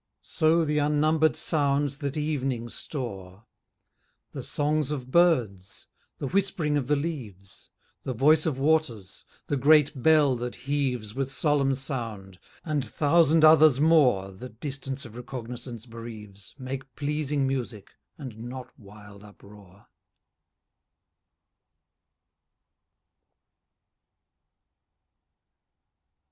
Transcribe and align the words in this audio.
So 0.21 0.65
the 0.65 0.79
unnumber'd 0.79 1.35
sounds 1.35 1.99
that 1.99 2.17
evening 2.17 2.69
store; 2.69 3.45
The 4.31 4.41
songs 4.41 4.89
of 4.89 5.11
birds 5.11 5.85
the 6.17 6.27
whisp'ring 6.29 6.75
of 6.75 6.87
the 6.87 6.95
leaves 6.95 7.69
The 8.01 8.15
voice 8.15 8.47
of 8.47 8.57
waters 8.57 9.23
the 9.45 9.57
great 9.57 10.01
bell 10.01 10.35
that 10.37 10.55
heaves 10.65 11.13
With 11.13 11.31
solemn 11.31 11.75
sound, 11.75 12.39
and 12.65 12.83
thousand 12.83 13.45
others 13.45 13.79
more, 13.79 14.31
That 14.31 14.59
distance 14.59 15.05
of 15.05 15.15
recognizance 15.15 15.85
bereaves, 15.85 16.55
Make 16.57 16.95
pleasing 16.95 17.45
music, 17.45 17.91
and 18.17 18.35
not 18.39 18.73
wild 18.79 19.23
uproar. 19.23 19.85